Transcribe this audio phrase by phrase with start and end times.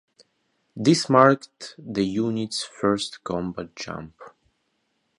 [0.75, 4.15] This marked the unit's first combat jump.